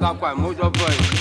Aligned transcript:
Manga 0.00 0.14
kwa 0.14 0.34
mojo 0.34 0.70
boy 0.70 1.17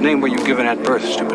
name 0.00 0.20
were 0.20 0.28
you 0.28 0.38
given 0.46 0.66
at 0.66 0.82
birth, 0.82 1.04
stupid 1.04 1.29